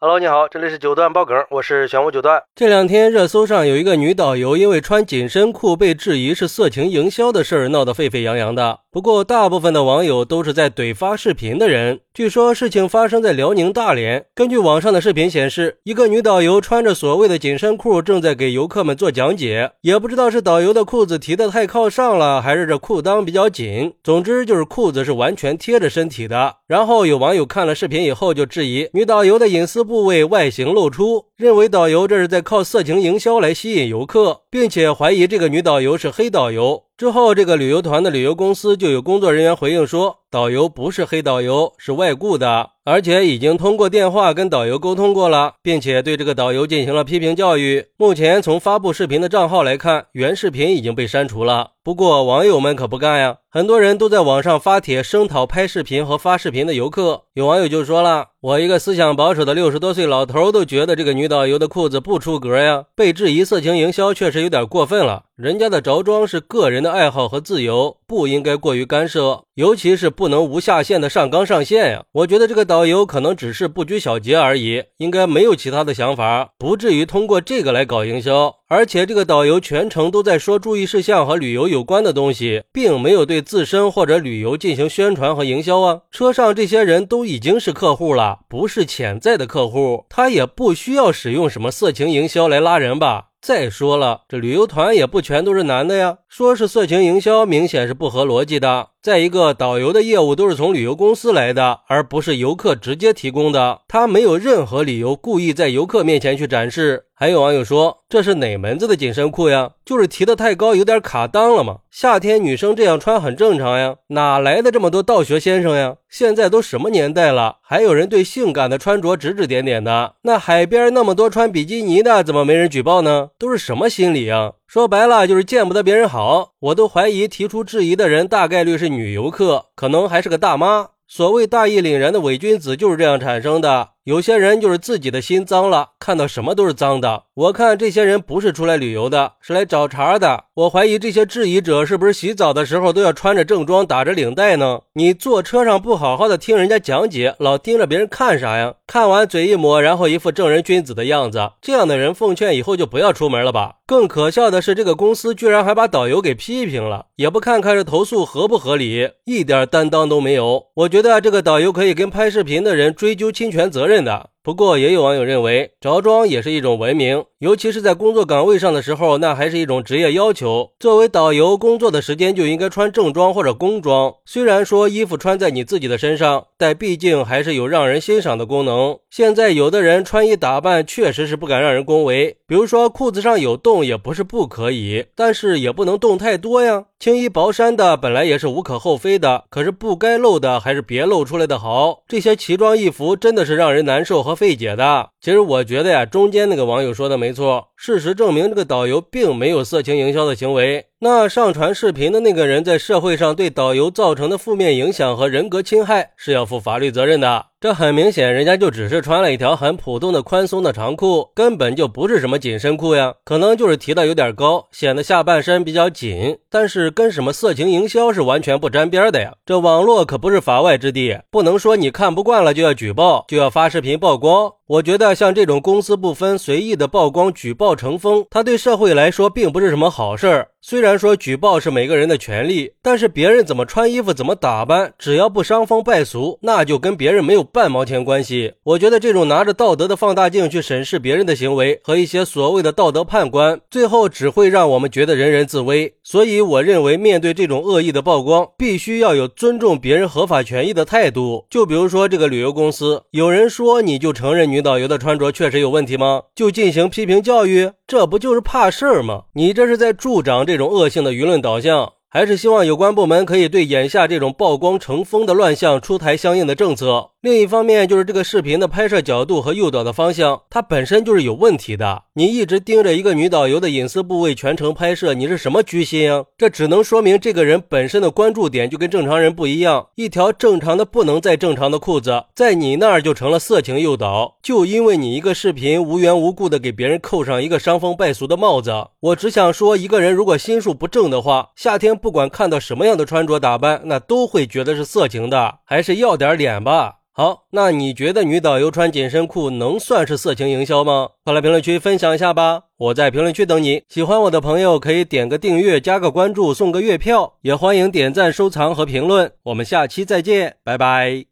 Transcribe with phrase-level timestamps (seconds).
[0.00, 2.40] Hello，你好，这里是九段爆梗，我是玄武九段。
[2.54, 8.78] 这两天热搜上有一个女导游因为穿紧身裤被质疑是色情营销的事儿闹得沸沸扬扬的。
[8.92, 11.98] 不过大部分的网友都是在怼发视频的人。
[12.14, 14.24] 据说事情发生在辽宁大连。
[14.36, 23.94] 根据网上的视频显示，一个女导游穿着所谓的紧身裤正在给游客们做讲解，也不知道是导游的裤子提得太靠上了，还是这裤裆比较紧。
[24.04, 26.56] 总之就是裤子是完全贴着身体的。
[26.68, 29.87] 然后有网友看了视频以后就质疑女导游的隐私。
[29.88, 36.84] 部位外形露出，认为导游这是在靠色情营销来吸引游客，并且怀疑这个女导游是黑导游。
[36.96, 47.86] 之后，这个旅游团的旅游公司就有工作人员回应说，导游不是黑导游，是外雇的，而且已经通过电话跟导游沟通过了，并且对这个导游进行了批评教育。
[47.96, 51.70] 目前从发布视频的账号来看，原视频已经被删除了。
[51.88, 57.22] 不过网友们可不干呀，很多人都在网上发帖声讨拍视频和发视频的游客。
[57.32, 65.22] 有网友就说了：“我一个思想保守的六十多岁老头都觉得这个女导游的裤子不出格呀，被质疑色情营销确实有点过分了。
[65.34, 72.02] 人家的着装是个人的。”爱好和自由不应该过于干涉，尤其是不能无下限的上纲上线呀。
[72.12, 78.56] 我觉得这个导游可能只是不拘小节而已，应该没有其他的想法，不至于通过这个来搞营销。
[78.70, 86.02] 而且这个导游全程都在说注意事项和旅游有关的东西，并没有对自身或者旅游进行宣传和营销啊。
[86.10, 93.28] 车上这些人都已经是客户了，不是潜在的客户，他也不需要使用什么色情营销来拉人吧。
[93.40, 98.88] 再说了，这旅游团也不全都是男的呀，说是色情营销，明显是不合逻辑的。
[99.00, 107.04] 再一个，导游的业务都是从旅游公司来的，而不是游客直接提供的，他没有任何理由故意在游客面前去展示。
[107.14, 109.70] 还有网友说，这是哪门子的紧身裤呀？
[109.84, 111.78] 就是提的太高，有点卡裆了嘛。
[111.90, 115.96] 夏天女生这样穿很正常呀，哪来的这么多道学先生呀？
[116.08, 120.14] 现在都什么年代了，还有人对性感的穿着指指点点的？
[120.22, 123.30] 那海边那么多穿比基尼的，怎么没人举报呢？
[123.38, 124.52] 都是什么心理啊？
[124.68, 126.52] 说白了就是见不得别人好。
[126.58, 130.88] 我都怀疑提出质疑的人大概率是女游客，可能还是个大妈。
[131.06, 133.92] 所谓大义凛然的伪君子就是这样产生的。
[134.08, 137.24] 有些人就是自己的心脏了，看到什么都是脏的。
[137.34, 140.44] 我看这些人不是出来旅游的，是来找茬的。
[140.54, 144.80] 我怀疑这些质疑者是不是洗澡的时候都要穿着正装，打着领带呢？
[144.94, 148.72] 你坐车上不好好的听人家讲解，老盯着别人看啥呀？
[148.86, 151.50] 看完嘴一抹，然后一副正人君子的样子。
[151.60, 153.74] 这样的人，奉劝以后就不要出门了吧。
[153.86, 160.64] 更可笑的是，这个公司居然还把导游给批评了，也不看看这投诉合不合理，一点担当都没有。
[160.76, 163.97] 我觉得这个导游可以跟拍视频的人追究侵权责任。
[164.04, 164.30] 的。
[164.42, 170.70] 不过，也有网友认为，着装也是一种文明，尤其是在工作岗位上的时候，那还是一种职业要求。
[170.78, 174.14] 作为导游，工作的时间就应该穿正装或者工装。
[174.24, 178.98] 虽然说衣服穿在你自己的身上，但毕竟还是有让人欣赏的功能。
[179.10, 186.84] 现在有的人穿衣打扮确实是不敢让人恭维，比如说裤子上有洞也不是不可以，但是也不能洞太多呀。
[186.98, 192.02] 轻衣薄衫的本来也是无可厚非的，可是不该露的还是别露出来的好。
[192.08, 195.08] 这些奇装异服真的是让人难受和费解的。
[195.22, 200.84] 其实我觉得呀，中间那个网友说的没错，事实证明这个导游并没有色情营销的行为。
[201.00, 207.46] 那上传视频的那个人在社会上对导游造成的负面影响和人格侵害是要负法律责任的。
[207.60, 219.32] 这很明显，人家就只是穿了一条很普通的宽松的长裤，根本就不是什么紧身裤呀，可能就是提的有点高，显得下半身比较紧，但是跟什么色情营销是完全不沾边的呀。
[219.46, 224.57] 这网络可不是法外之地，不能说你看不惯了就要举报，就要发视频曝光。
[224.68, 230.48] 我觉得像这种公私不分、随意的曝光、举报成风，它对社会来说并不是什么好事儿。
[230.60, 238.52] 虽然说举报是每个人的权利，但是别人怎么穿衣服、怎么打扮，只要不伤风败俗，那就跟别人没有半毛钱关系。
[238.62, 245.94] 我觉得这种拿着道德的放大镜去审视别人的行为和一些所谓的道德判官，最后只会让我们觉得人人自危。
[246.10, 251.44] 所以，我认为面对这种恶意的曝光，必须要有尊重别人合法权益的态度。
[251.50, 254.62] 就比如说这个旅游公司，有人说你就承认女。
[254.62, 256.22] 导游的穿着确实有问题吗？
[256.34, 259.24] 就进行批评教育，这不就是怕事儿吗？
[259.34, 261.92] 你这是在助长这种恶性的舆论导向。
[262.10, 267.10] 还是希望有关部门可以对眼下这种曝光成风的乱象出台相应的政策。
[267.20, 272.04] 另一方面，就是这个视频的拍摄角度和诱导的方向，它本身就是有问题的。
[272.14, 276.24] 你一直盯着一个女导游的隐私部位全程拍摄，你是什么居心？
[276.38, 279.88] 这只能说明这个人本身的关注点就跟正常人不一样。
[279.96, 284.38] 一条正常的不能再正常的裤子，在你那儿就成了色情诱导。
[284.42, 291.97] 就因为你一个视频无缘无故的给别人扣上一个伤风败俗的帽子，我只想说，一个人如果心术不正的话，夏天。
[291.98, 296.94] 不管看到什么样的穿着打扮，那都会觉得是色情的，还是要点脸吧。
[297.12, 301.08] 好，那你觉得女导游穿紧身裤能算是色情营销吗？
[301.24, 302.62] 快来评论区分享一下吧！
[302.76, 303.82] 我在评论区等你。
[303.88, 309.32] 喜欢我的朋友可以点个订阅、加个关注、送个月票，也欢迎点赞、收藏和评论。
[309.42, 311.28] 我们下期再见，拜拜。